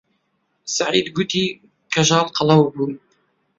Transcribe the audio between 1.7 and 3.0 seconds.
کەژاڵ قەڵەو بوو.